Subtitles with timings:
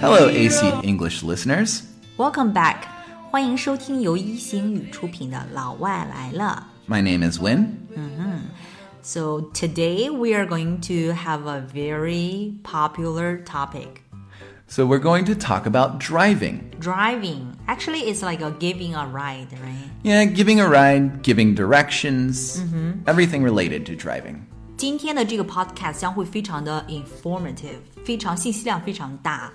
[0.00, 1.82] Hello, AC English listeners.
[2.16, 2.82] Welcome back，
[3.30, 6.66] 欢迎收听由一星语出品的《老外来了》。
[6.92, 7.78] My name is Win.
[9.02, 14.02] So today we are going to have a very popular topic.
[14.68, 16.72] So, we're going to talk about driving.
[16.80, 17.54] Driving.
[17.68, 19.90] Actually, it's like a giving a ride, right?
[20.02, 22.60] Yeah, giving a ride, giving directions,
[23.06, 24.44] everything related to driving.
[24.80, 29.50] 今天的这个 podcast 将会非常的 informative，非常信息量非常大，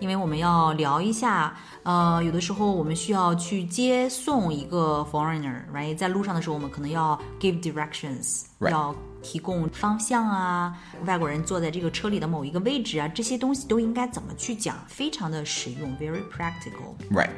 [0.00, 5.96] 因为我们要聊一下，呃，有的时候我们需要去接送一个 foreigner，right？
[5.96, 10.76] 在路上的时候，我们可能要 give directions，、 Right 要提供方向啊，
[11.06, 16.94] 外国人坐在这个车里的某一个位置啊，这些东西都应该怎么去讲，非常的实用，very practical。
[17.10, 17.30] Right.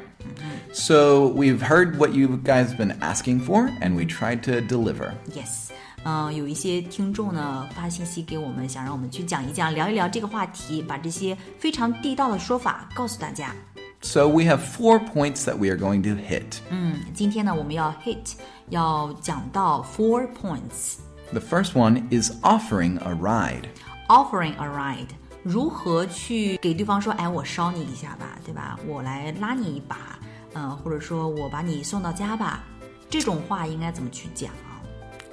[0.73, 5.13] So, we've heard what you guys been asking for, and we tried to deliver.
[5.33, 5.69] Yes，
[6.04, 13.54] 嗯、有一些听众呢发信息给我们，想让我们去讲一讲、聊一聊这个话题，把这些非常地道的说法告诉大家。
[14.02, 16.58] So, we have four points that we are going to hit.
[16.68, 18.34] 嗯今天呢，我们要 hit，
[18.68, 20.96] 要讲到 four points。
[21.32, 23.64] The first one is offering a ride.
[24.08, 25.08] Offering a ride，
[25.42, 28.78] 如何去给对方说，哎，我捎你一下吧，对吧？
[28.86, 30.18] 我来拉你一把，
[30.52, 32.62] 嗯、或者说我把你送到家吧，
[33.08, 34.63] 这种话应该怎么去讲啊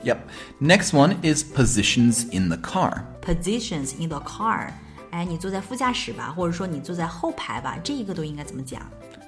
[0.03, 0.19] Yep.
[0.61, 3.03] Next one is positions in the car.
[3.23, 4.71] ？Positions in the car，
[5.11, 8.83] 哎，你坐在副驾驶吧，或者说你坐在后排吧，这一个都应该怎么讲？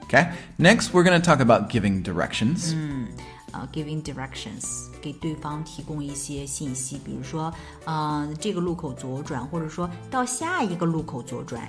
[0.08, 0.28] Okay.
[0.58, 2.74] Next, we're going to talk about giving directions.
[3.50, 7.52] 呃，giving directions，给对方提供一些信息，比如说，
[7.86, 11.66] 呃，这个路口左转，或者说到下一个路口左转。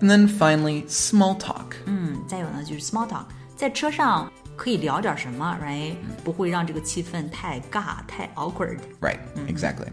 [0.00, 1.74] And then finally, small talk.
[1.86, 3.24] 嗯，再有呢就是 small talk，
[3.56, 5.94] 在车上 可以聊点什么，right？
[6.24, 8.78] 不会让这个气氛太尬、太 awkward。
[9.00, 9.18] Right.
[9.46, 9.88] Exactly.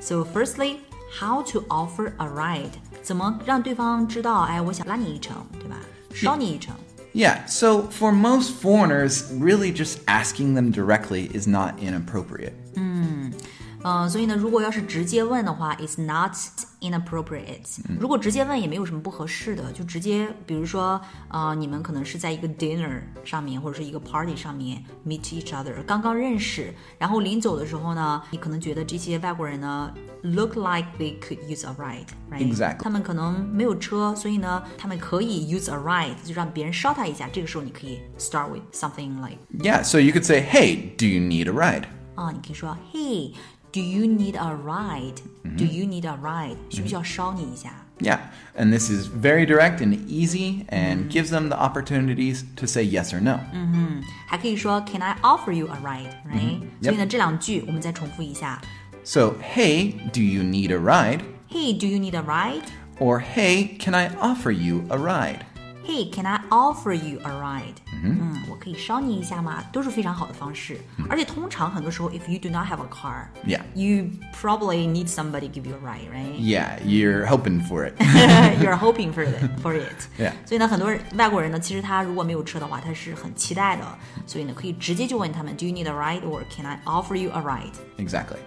[0.00, 0.78] So firstly,
[1.18, 2.70] how to offer a ride？
[3.02, 5.76] 怎么让对方知道，哎，我想拉你一程，对吧？
[6.14, 6.74] 捎你一程。
[7.14, 12.54] Yeah, so for most foreigners, really just asking them directly is not inappropriate.
[12.76, 13.30] 嗯，
[14.08, 16.32] 所以呢，如果要是直接问的话，it's not
[16.80, 17.80] inappropriate。
[17.98, 29.92] 如果直接问也没有什么不合适的，就直接，比如说，呃，你们可能是在一个 dinner 上面，或者是一个 party 上面 meet each other，刚刚认识，然后临走的时候呢，你可能觉得这些外国人呢
[30.22, 32.54] look like they could use a ride，right？
[32.54, 37.28] Exactly 他们可能没有车，所以呢，他们可以 use a ride，就让别人捎他一下。
[37.32, 41.84] 这个时候你可以 start with something like Yeah, so you could say, hey, do you need a ride?
[42.14, 43.32] 啊，你可以说，Hey,
[43.72, 45.20] do you need a ride?
[45.56, 46.56] Do you need a ride?
[46.70, 47.72] 需不需要捎你一下？
[48.00, 48.18] Yeah,
[48.56, 53.12] and this is very direct and easy and gives them the opportunities to say yes
[53.12, 53.38] or no.
[54.26, 56.10] 还可以说，Can I offer you a ride?
[56.28, 58.60] Right？、 Yep 所以呢，这两句我们再重复一下。
[59.04, 61.20] So, hey, do you need a ride?
[61.48, 62.64] Hey, do you need a ride?
[62.98, 65.40] Or hey, can I offer you a ride?
[65.86, 67.74] Hey, can I offer you a ride?
[68.04, 69.64] 嗯，我可以捎你一下吗？
[69.72, 70.78] 都是非常好的方式。
[71.10, 73.60] 而且通常很多时候，if you do not have a car, Yeah.
[73.74, 76.38] you probably need somebody give you a ride, right?
[76.38, 77.94] Yeah, you're hoping for it.
[78.62, 80.06] You're hoping for it, for it.
[80.16, 80.32] Yeah.
[80.46, 83.82] 所以呢，很多人外国人呢，其实他如果没有车的话，他是很期待的。
[84.24, 87.74] 所以呢，可以直接就问他们，Do you need a ride or can I offer you a ride?
[87.98, 88.38] exactly.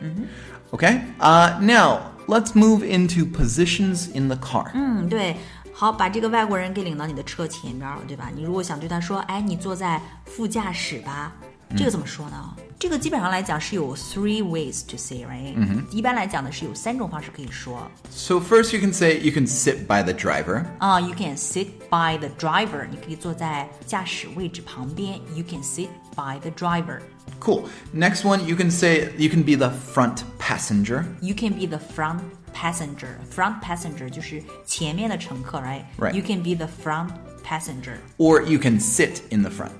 [0.71, 4.71] Okay, uh, now let's move into positions in the car.
[4.73, 5.35] 嗯，对。
[5.79, 8.31] 好，把这个外国人给领到你的车前边了，对吧？
[8.33, 11.33] 你如果想对他说，哎，你坐在副驾驶吧，
[11.75, 12.53] 这个怎么说呢？
[12.77, 15.53] 这个基本上来讲是有 three ways to say, right？
[15.55, 17.89] 嗯一般来讲呢是有三种方式可以说。
[18.11, 20.65] So, first, you can say you can sit by the driver.
[20.79, 25.19] 啊、y o u can sit by the driver，你可以坐在驾驶位置旁边。
[25.33, 26.99] You can sit by the driver。
[27.39, 27.63] Cool.
[27.93, 31.05] Next one, you can say you can be the front passenger.
[31.21, 32.19] You can be the front
[32.53, 33.17] passenger.
[33.33, 35.83] Front passenger 就是前面的乘客，right?
[35.97, 36.13] Right.
[36.13, 37.09] You can be the front
[37.43, 37.97] passenger.
[38.17, 39.71] Or you can sit in the front.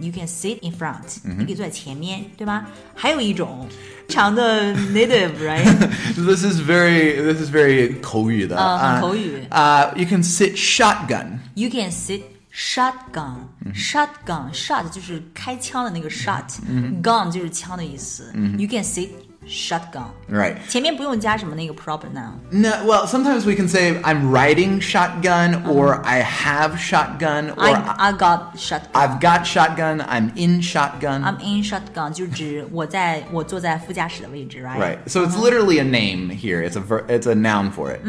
[0.00, 1.18] You can sit in front.
[1.22, 2.66] 你可以坐在前面，对吧？
[2.94, 3.68] 还有一种，
[4.08, 5.64] 非常的 native，right?
[6.16, 9.46] This is very this is very 口语的.啊，很口语。
[9.50, 11.38] Uh, you can sit shotgun.
[11.54, 12.22] You can sit
[12.52, 13.48] shotgun.
[13.74, 18.32] Shotgun, shot 就是开枪的那个 shot，gun 就是枪的意思。
[18.56, 19.08] You can sit
[19.46, 20.10] shotgun.
[20.28, 20.56] Right.
[20.68, 22.32] 前面不用加什么那个 proper noun。
[22.50, 28.08] No, well, sometimes we can say I'm riding shotgun or I have shotgun or I
[28.08, 28.90] I got shotgun.
[28.92, 31.22] I've got shotgun, I'm in shotgun.
[31.22, 34.80] I'm in shotgun 就指我在我坐在副驾驶的位置，right？
[34.80, 34.98] right.
[35.06, 36.68] So it's literally a name here.
[36.68, 38.00] It's a ver- it's a noun for it.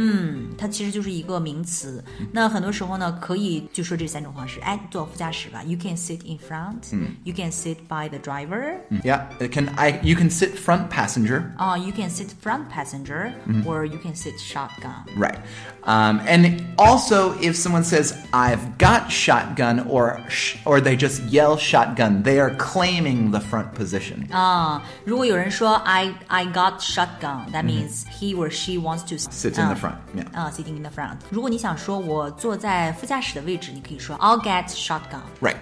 [0.57, 2.03] 它其实就是一个名词。
[2.31, 4.59] 那很多时候呢，可以就说这三种方式。
[4.61, 6.97] 哎，坐副驾驶吧，You can sit in front.
[7.23, 8.77] You can sit by the driver.
[9.03, 9.25] Yeah.
[9.39, 11.37] It can I you can sit front passenger passenger.
[11.59, 13.19] Uh, you can sit front passenger
[13.67, 15.05] or you can sit shotgun.
[15.15, 15.37] Right.
[15.83, 16.43] Um, and
[16.77, 22.39] also, if someone says, I've got shotgun, or, sh- or they just yell shotgun, they
[22.39, 24.27] are claiming the front position.
[24.31, 29.75] 啊、如果有人说 I I got shotgun, that means he or she wants to Sit in the
[29.75, 30.25] front, yeah.
[30.33, 31.17] 啊、sitting in the front.
[31.29, 35.21] 如果你想说我坐在副驾驶的位置，你可以说 I'll get shotgun.
[35.39, 35.57] Right.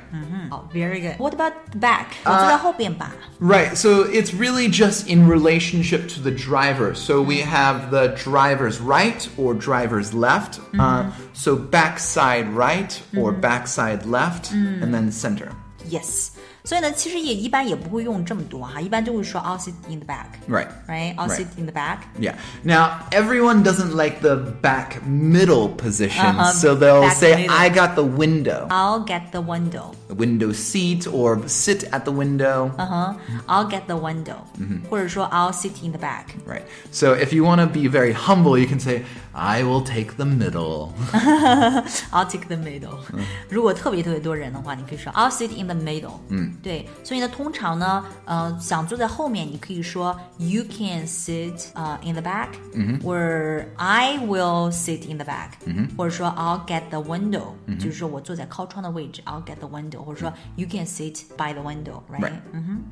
[0.50, 1.18] 好、v e r y good.
[1.20, 2.06] What about the back?
[2.24, 3.12] 我坐在后边吧。
[3.40, 6.96] Right, so it's really just in relationship to the driver.
[6.96, 10.60] So we have the driver's right or driver's left.
[10.80, 15.50] Uh, so backside right or backside left, and then center.
[15.90, 16.32] Yes.
[16.64, 20.40] 所以呢，其实也一般也不会用这么多哈，一般就会说 I'll sit in the back.
[20.50, 20.68] Right.
[20.88, 21.16] Right.
[21.16, 21.38] I'll Right.
[21.38, 22.00] sit in the back.
[22.20, 22.34] Yeah.
[22.64, 27.56] Now, everyone doesn't like the back middle position, Uh-huh, so they'll back say, middle.
[27.56, 28.66] I got the window.
[28.72, 29.94] I'll get the window.
[30.10, 32.72] The window seat or sit at the window.
[32.78, 33.16] 嗯哼、
[33.48, 34.36] I'll get the window，、
[34.90, 36.26] 或者说 I'll sit in the back。
[36.48, 36.64] Right.
[36.92, 39.04] So if you want to be very humble, you can say,
[39.34, 40.94] I will take the middle.
[42.12, 43.00] I'll take the middle、
[43.50, 46.20] 如果特别特别多人的话，你可以说 I'll sit in the middle。
[46.30, 57.00] 嗯，对，所以呢，通常呢，呃，想坐在后面，你可以说 You can sit 呃、in the back，嗯或者 I will sit in the back，嗯或者说 I'll get the
[57.00, 62.22] window，、就是说我坐在靠窗的位置，I'll get the window， 或者说 You can sit by the window，right？
[62.22, 62.42] Right.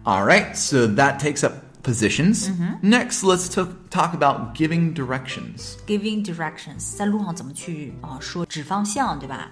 [0.04, 0.56] All right.
[0.56, 1.54] So that takes up
[1.84, 2.50] positions.
[2.82, 5.76] Next, let's to- talk about giving directions.
[5.86, 9.50] Giving directions，在路上怎么去啊、说指方向，对吧？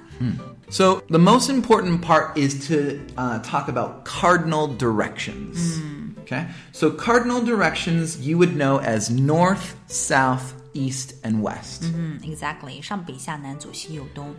[0.70, 5.82] So the most important part is to uh, talk about cardinal directions.
[6.24, 6.46] Okay.
[6.72, 11.84] So cardinal directions you would know as north, south, east, and west.
[11.94, 14.34] 嗯，exactly，上北下南左西右东，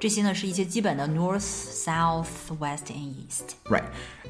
[0.00, 3.54] 这些呢是一些基本的 north、south、west and east。
[3.68, 3.84] Right.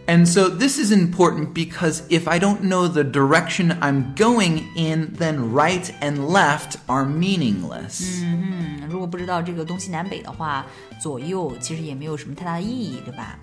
[0.06, 5.14] And so this is important because if I don't know the direction I'm going in,
[5.16, 8.20] then right and left are meaningless.
[8.22, 10.66] 嗯，如果不知道这个东西南北的话，
[11.00, 13.38] 左右其实也没有什么太大的意义，对吧？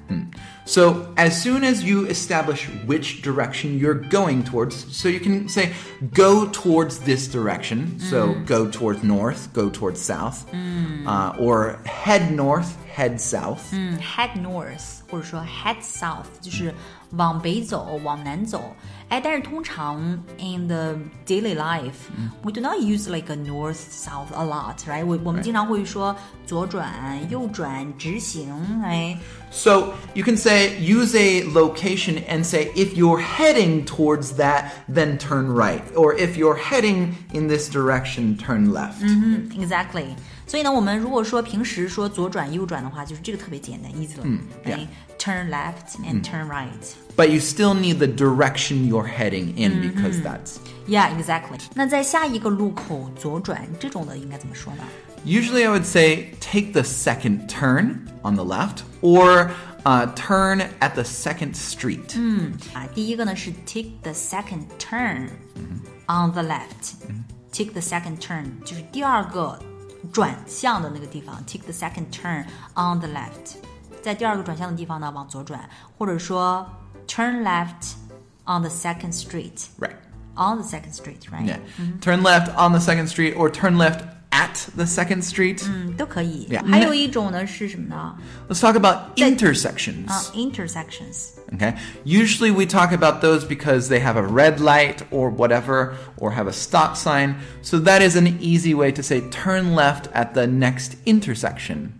[0.65, 5.71] So as soon as you establish which direction you're going towards, so you can say
[6.13, 7.97] go towards this direction.
[7.99, 10.45] So go towards north, go towards south,
[11.07, 13.61] uh, or head north, head south.
[13.71, 16.73] 嗯，head north 或者说 head south 就是
[17.11, 18.75] 往北走，往南走。
[19.09, 19.99] 哎，但是通常
[20.37, 20.95] in the
[21.25, 25.03] daily life、we do not use like a north south a lot，right？
[25.03, 26.15] 我我们经常会说
[26.45, 26.93] 左转、
[27.29, 28.53] 右转、直行，
[28.83, 29.17] 哎。
[29.51, 35.17] So you can say use a location and say if you're heading towards that, then
[35.17, 39.01] turn right, or if you're heading in this direction, turn left.
[39.59, 40.15] Exactly.
[40.53, 44.25] 所以呢，我们如果说平时说左转右转的话，就是这个特别简单，easy 了。
[44.63, 44.87] 哎
[45.19, 46.95] Turn left and turn right.
[47.17, 51.59] But you still need the direction you're heading in because that's Yeah, exactly.
[51.75, 54.83] 那在下一个路口左转这种的应该怎么说呢？
[55.25, 59.51] Usually, I would say take the second turn on the left or
[59.83, 62.17] uh, turn at the second street.
[62.73, 65.27] 啊，第一个呢是 take the second turn
[66.07, 66.93] on the left.
[67.51, 69.59] Take the second turn 就是第二个
[70.11, 71.43] 转向的那个地方。
[71.45, 72.45] Take the second turn
[72.75, 73.57] on the left，
[74.01, 76.67] 在第二个转向的地方呢往左转，或者说
[77.07, 77.93] turn left
[78.45, 79.65] on the second street.
[79.79, 79.95] Right.
[80.35, 81.45] On the second street, right?
[81.45, 81.59] Yeah.
[81.99, 84.03] Turn left on the second street or turn left
[84.53, 85.63] at the second street.
[85.67, 86.47] 嗯，都可以。
[86.49, 86.65] Yeah.
[86.65, 88.15] 还有一种呢是什么呢？
[88.47, 90.07] Let's talk about intersections.
[90.07, 91.29] 啊，intersections。
[91.51, 91.75] Okay.
[92.05, 96.47] Usually we talk about those because they have a red light or whatever, or have
[96.47, 97.37] a stop sign.
[97.63, 101.93] So that is an easy way to say turn left at the next intersection.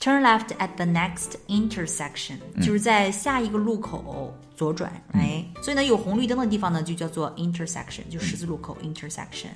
[0.00, 9.48] Turn left at the next intersection，、就是在下一个路口左转，哎、 所以呢，有红绿灯的地方呢，就叫做 intersection，就十字路口 intersection，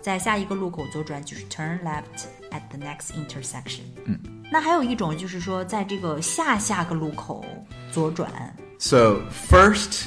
[0.00, 3.82] 在下一个路口左转就是 turn left at the next intersection。
[4.04, 4.18] 嗯，
[4.50, 7.44] 那还有一种就是说，在这个下下个路口
[7.92, 8.30] 左转
[8.78, 10.04] So first,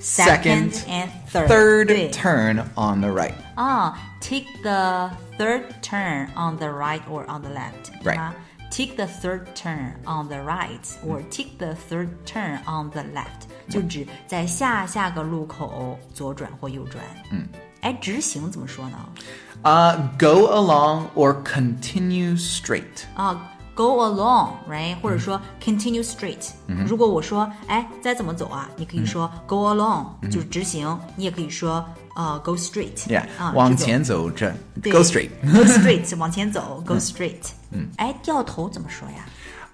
[0.00, 3.34] second, and third， third 对 turn on the right.
[3.56, 8.16] 啊，take the third turn on the right or on the left，对 Right.
[8.16, 8.34] 吗
[8.70, 17.04] ？Take the third turn on the right or take the third turn on the left，就指在下下个路口左转或右转。
[17.30, 17.46] 嗯，
[17.82, 18.98] 哎，直行怎么说呢？
[19.62, 23.04] Uh, go along or continue straight.
[23.14, 26.50] 啊，go along，right，或者说 continue straight。
[26.86, 28.68] 如果我说，哎，再怎么走啊？
[28.76, 30.98] 你可以说 go along，就是直行。
[31.16, 31.82] 你也可以说，
[32.16, 33.06] 呃，go straight。
[33.06, 33.24] Yeah.
[33.38, 35.30] 啊，往这种前走着, 对 go straight.
[35.42, 37.52] go straight 往前走，go straight。
[37.72, 39.24] 嗯，哎，掉头怎么说呀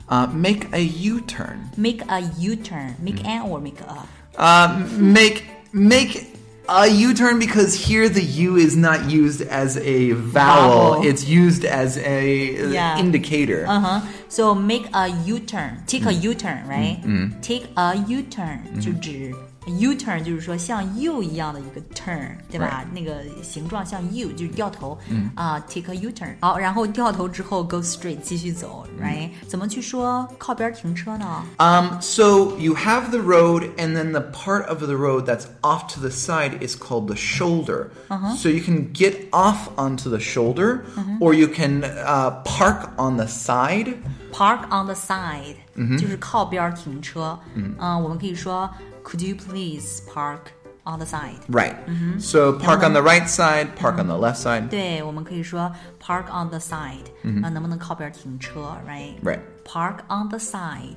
[0.08, 1.58] Uh, make a U-turn.
[1.76, 4.06] ？Make a U turn，make an or make a？
[4.36, 6.26] Uh, make make
[6.68, 11.04] A U-turn because here the U is not used as a vowel; Vowel.
[11.04, 12.96] it's used as a uh, Yeah.
[12.98, 13.64] indicator.
[13.66, 14.00] Uh huh.
[14.28, 17.00] So make a U-turn, take a U-turn, right?
[17.42, 19.34] Take a U-turn 就指
[19.66, 22.84] U-turn 就是说像 U 一样的一个 turn，对吧？
[22.94, 24.98] 那个形状像 U 就是掉头
[25.34, 26.34] 啊、t a k e a U-turn。
[26.40, 29.28] 好，然后掉头之后 go straight 继续走，right？
[29.46, 31.44] 怎么去说靠边停车呢？
[31.58, 35.92] Um, so you have the road, and then the part of the road that's off
[35.94, 37.90] to the side is called the shoulder.
[38.36, 40.84] So you can get off onto the shoulder,
[41.20, 43.98] or you can uh, park on the side.
[44.32, 45.56] Park on the side，、
[45.98, 47.38] 就是靠边停车。
[47.54, 48.70] 嗯、我们可以说
[49.02, 50.52] Could you please park
[50.84, 51.38] on the side？
[51.48, 51.76] Right.
[52.18, 54.68] So park on the right side, park on the left side.
[54.68, 55.70] 对，我们可以说
[56.02, 57.04] park on the side，
[57.42, 59.20] 啊、能不能靠边停车，right？
[59.22, 59.40] Right.
[59.64, 60.96] Park on the side，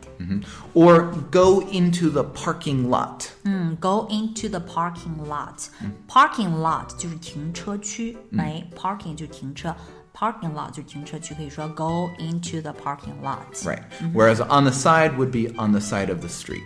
[0.74, 3.28] Or go into the parking lot.
[3.44, 9.76] 嗯，go into the parking lot。Parking lot 就是停车区，哎、p a r k i n g 就是停车
[10.18, 13.46] ，parking lot 就是停车区，可以说 go into the parking lot。
[13.64, 13.82] Right.
[14.14, 16.62] Whereas on the side would be on the side of the street.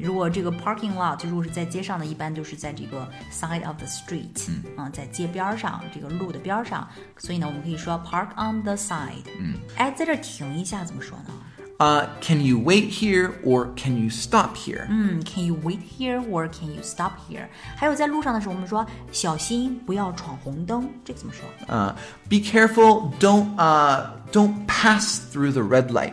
[0.00, 9.24] 如果这个 parking lot 如果是在街上的，一般都是在这个 side of the street，嗯、在街边儿上，这个路的边儿上，所以呢，我们可以说 park on the side。
[9.38, 11.34] 嗯，哎，在这儿停一下怎么说呢？
[11.78, 14.86] Uh, can you wait here or can you stop here?
[14.90, 17.48] 嗯，Can you wait here or can you stop here？
[17.74, 21.48] 还有在路上的时候，我们说小心不要闯红灯，这个怎么说？
[21.74, 21.94] Uh,
[22.28, 23.10] be careful.
[23.18, 26.12] Don't uh, don't pass through the red light.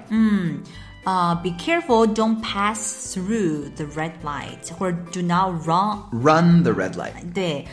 [1.04, 6.96] 啊、b e careful, don't pass through the red light，或者 do not run Run the red
[6.96, 7.14] light.
[7.34, 7.66] 对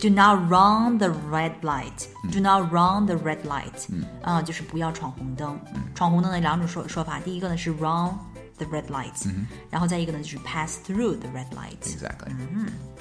[0.00, 3.86] ，do not run the red light，do not run the red light，
[4.22, 5.58] 啊、就是不要闯红灯。
[5.94, 8.10] 闯红灯的两种说说法，第一个呢是 run
[8.56, 9.30] the red light，、
[9.70, 11.78] 然后再一个呢就是 pass through the red light。
[11.82, 12.32] Exactly.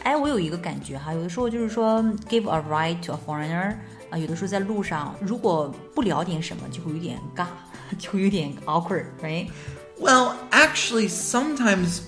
[0.04, 3.76] 哎，我有一个感觉哈，有的时候就是说 give a ride to a foreigner，
[4.10, 7.46] 啊、有的时候在路上如果不聊点什么，就会有点尬，
[7.98, 9.50] 就会有点 awkward，right？
[10.00, 12.00] Well, actually, sometimes,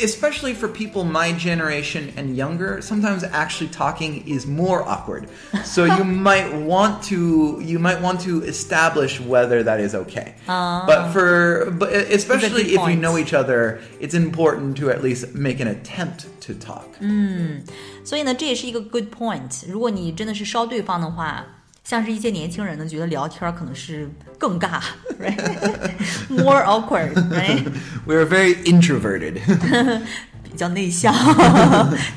[0.00, 5.28] especially for people my generation and younger, sometimes actually talking is more awkward.
[5.64, 10.36] So you might want to you might want to establish whether that is okay.
[10.46, 13.00] But for but especially if you point.
[13.00, 16.88] know each other, it's important to at least make an attempt to talk.
[18.04, 19.64] 所以呢，这也是一个 good point。
[19.68, 21.44] 如果你真的是烧对方的话，
[21.89, 24.79] 像是一些年轻人呢，觉得聊天儿可能是更尬
[25.19, 29.39] ，right？More awkward，right？We are very introverted.
[30.48, 31.12] 比较内向，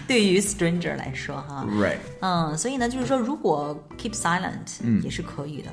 [0.07, 1.65] 对于 stranger 来说哈。
[1.69, 1.97] right.
[2.19, 5.71] 嗯，所以呢，就是说，如果 keep silent、也是可以的。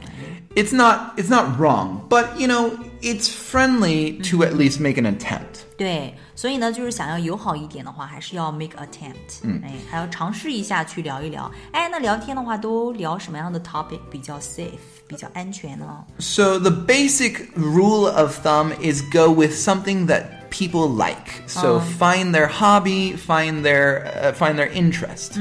[0.55, 2.71] It's not it's not wrong, but you know,
[3.03, 5.65] it's friendly to at least make an attempt.
[5.77, 11.51] 对，所以呢，就是想要友好一点的话，还是要 make attempt，嗯，哎，还要尝试一下去聊一聊。
[11.73, 14.71] 哎，那聊天的话，都聊什么样的 topic 比较 safe，
[15.09, 15.87] 比较安全呢？
[16.21, 21.43] So the basic rule of thumb is go with something that people like.
[21.47, 25.39] So find their hobby, find their uh, find their interest.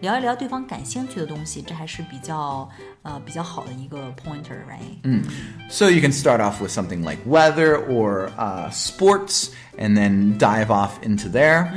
[0.00, 2.68] 聊一聊对方感兴趣的东西，这还是比较
[3.02, 5.22] 呃比较好的一个 pointer，right？
[5.70, 10.68] So you can start off with something like weather or uh, sports, and then dive
[10.68, 11.68] off into there.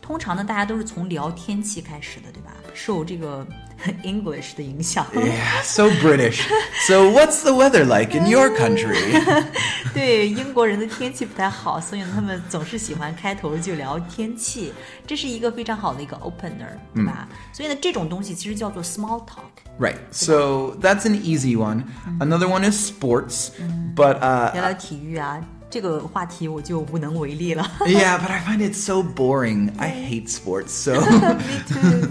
[0.00, 2.52] 通常呢，大家都是从聊天气开始的，对吧？
[2.72, 3.46] 受这个
[4.04, 5.04] English 的影响。
[5.12, 6.42] Yeah, so British.
[6.86, 9.20] So what's the weather like in your country?
[9.92, 14.72] 对英国人的天气不太好，所以呢他们总是喜欢开头就聊天气，
[15.06, 17.28] 这是一个非常好的一个 opener，对吧？
[17.52, 19.50] 所以呢，这种东西其实叫做 small talk。
[19.78, 19.96] right.
[20.12, 21.84] So that's an easy one.
[22.20, 23.52] Another one is sports,
[23.94, 25.40] but uh, 聊聊体育啊，
[25.70, 27.64] 这个话题我就无能为力了。
[27.86, 29.72] yeah, but I find it so boring.
[29.78, 30.72] I hate sports.
[30.72, 31.00] So.
[31.00, 32.10] Me too。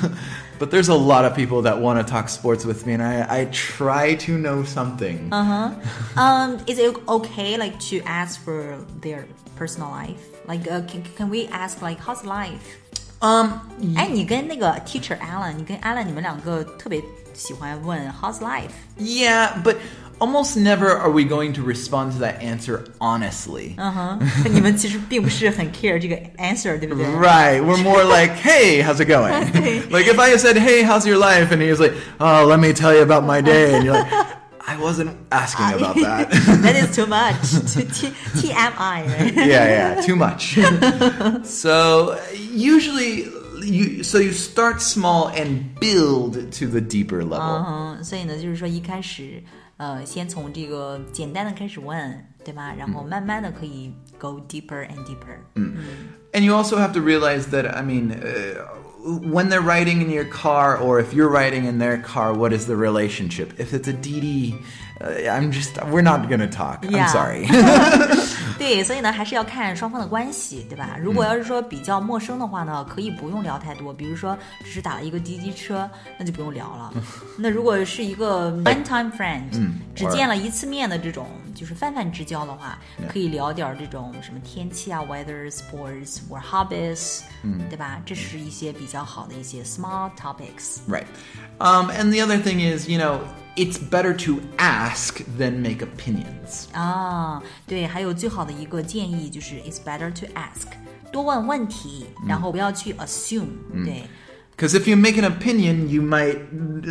[0.59, 3.25] But there's a lot of people that want to talk sports with me, and I,
[3.27, 5.27] I try to know something.
[5.31, 10.21] Um, is it okay like to ask for their personal life?
[10.47, 12.77] Like, uh, can can we ask like how's life?
[13.21, 13.49] Um,
[13.95, 16.99] 哎，你跟那个 teacher Alan，你跟 Alan 你们两个特别
[17.35, 18.71] 喜欢问 how's life？
[18.99, 19.75] yeah, but
[20.17, 23.75] almost never are we going to respond to that answer honestly.
[23.77, 24.19] 嗯哼，
[24.51, 27.05] 你们其实并不是很 care 这个 answer，对不对？
[27.05, 29.31] Right, we're more like, hey, how's it going?
[29.91, 31.51] like if I said, hey, how's your life?
[31.51, 33.75] And he was like, oh, let me tell you about my day.
[33.75, 34.11] And you're like,
[34.65, 36.29] I wasn't asking about that.
[36.61, 37.41] That is too much.
[37.73, 39.33] T T M I, right?
[39.33, 40.55] yeah, yeah, too much.
[41.43, 43.25] so usually,
[43.63, 47.65] you so you start small and build to the deeper level.
[47.65, 49.43] 嗯，所以呢，就是说一开始，
[49.77, 52.71] 呃，先从这个简单的开始问，对吧？
[52.77, 55.39] 然后慢慢的可以 go deeper and deeper。
[56.33, 58.63] And you also have to realize that, I mean, uh,
[59.06, 62.66] when they're riding in your car or if you're riding in their car, what is
[62.66, 63.54] the relationship?
[63.58, 64.60] If it's a DD,
[65.00, 66.84] uh, I'm just we're not gonna talk.
[66.84, 67.04] Yeah.
[67.04, 67.46] I'm sorry.
[68.57, 70.97] 对，所以呢，还是要看双方的关系，对吧？
[70.99, 76.93] 如果要是说比较陌生的话呢，可以不用聊太多，比如说只是打了一个滴滴车，那就不用聊了。
[77.37, 79.49] 那如果是一个 one time friend，
[79.95, 82.77] 只见了一次面的这种，就是泛泛之交的话，
[83.09, 87.21] 可以聊点儿这种什么天气啊，weather、sports or hobbies，
[87.69, 88.01] 对吧？
[88.05, 90.79] 这是一些比较好的一些 small topics。
[90.87, 91.05] right.
[91.59, 93.19] Um, and the other thing is, you know,
[93.55, 96.65] it's better to ask than make opinions.
[96.73, 100.67] 啊，对，还有最好的一个建议就是，it's better to ask，
[101.11, 103.47] 多问问题，然后不要去 assume，、
[103.83, 104.03] 对。
[104.57, 106.37] Because if you make an opinion, you might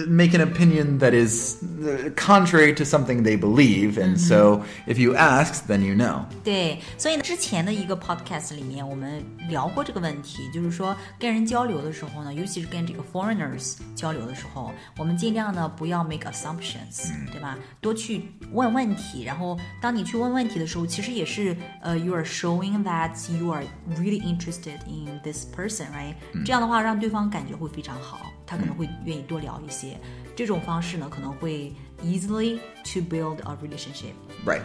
[0.08, 3.96] make an opinion that is uh, contrary to something they believe.
[3.96, 6.24] And so if you ask, then you know.
[6.42, 17.56] 对，所以呢，之前的一个 podcast 里面，我们聊过这个问题，就是说跟人交流的时候呢，尤其是跟这个 foreigners 交流的时候，我们尽量呢不要 make assumptions，、对吧？
[17.80, 23.62] 多去问问题，然后当你去问问题的时候，其实也是呃、y o u are showing that you are
[23.96, 29.98] really interested in this person，right？、这样的话，让对方感觉 会非常好，他可能会愿意多聊一些。
[30.34, 34.14] 这种方式呢，可能会 easily to build a relationship。
[34.44, 34.62] Right.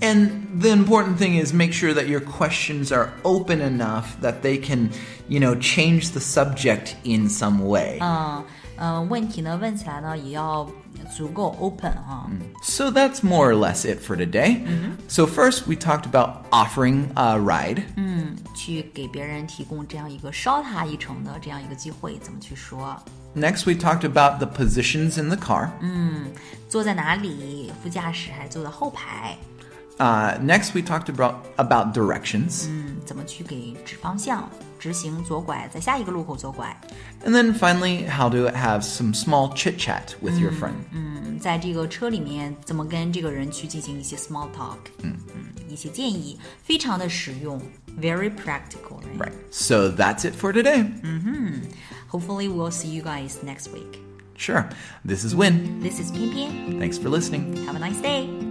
[0.00, 4.58] And the important thing is make sure that your questions are open enough that they
[4.58, 4.90] can,
[5.28, 7.98] you know, change the subject in some way.
[8.00, 8.44] 嗯
[8.76, 10.87] 嗯，问题呢问起来呢也要足够 open 哈。
[12.62, 14.62] So that's more or less it for today.
[15.06, 17.82] So first we talked about offering a ride.
[18.54, 22.96] 去给别人提供这样一个捎他一程的这样一个机会，怎么去说？
[23.36, 25.70] Next we talked about the positions in the car.
[26.68, 27.72] 坐在哪里？
[27.82, 29.36] 副驾驶还是坐在后排？
[29.98, 32.66] Uh, next we talked about about directions.
[32.68, 34.48] 嗯，怎么去给指方向？
[34.78, 36.76] 直行左拐，在下一个路口左拐。
[37.24, 40.74] And then finally how to have some small chit chat with your friend.
[40.92, 44.76] 嗯，在这个车里面怎么跟这个人去进行一些 small talk？
[45.02, 47.58] 嗯嗯，一些建议非常的实用，
[47.98, 49.00] very practical。
[49.16, 49.32] Right.
[49.50, 50.84] So that's it for today.
[52.10, 54.00] Hopefully we'll see you guys next week.
[54.36, 54.68] Sure.
[55.06, 55.80] This is Win.
[55.80, 57.64] This is 偏偏 Thanks for listening.
[57.64, 58.47] Have a nice day.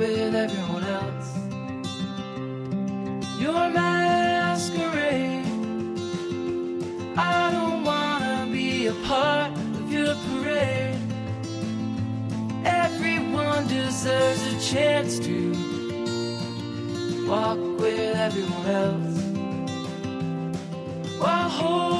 [0.00, 1.28] With everyone else.
[3.38, 5.44] Your masquerade.
[7.18, 10.98] I don't wanna be a part of your parade.
[12.64, 15.38] Everyone deserves a chance to
[17.28, 19.16] walk with everyone else
[21.20, 21.99] while holding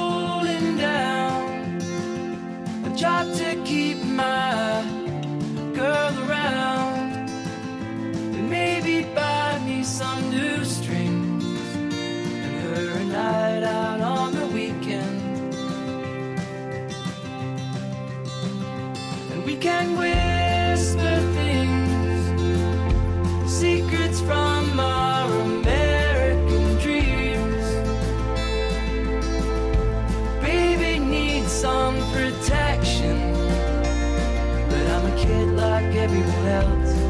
[35.21, 37.00] kid like everyone else.